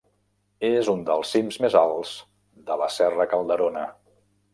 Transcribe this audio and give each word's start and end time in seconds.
És 0.69 0.87
un 0.93 1.03
dels 1.09 1.33
cims 1.35 1.59
més 1.65 1.75
alts 1.81 2.13
de 2.71 2.79
la 2.83 2.87
serra 2.95 3.29
Calderona. 3.35 3.85